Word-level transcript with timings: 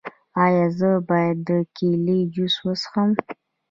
ایا 0.43 0.65
زه 0.79 0.89
باید 1.09 1.37
د 1.47 1.49
کیلي 1.75 2.19
جوس 2.33 2.55
وڅښم؟ 2.65 3.09